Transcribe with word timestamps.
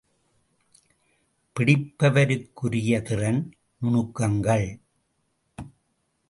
பிடிப்பவருக்குரிய 1.55 3.01
திறன் 3.01 3.41
நுணுக்கங்கள்…. 3.81 4.67